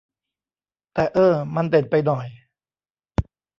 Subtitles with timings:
[0.93, 2.27] แต่ เอ้อ มันเด่นไปหน่อย